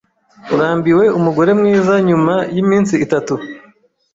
[0.53, 3.33] Urambiwe umugore mwiza nyuma yiminsi itatu.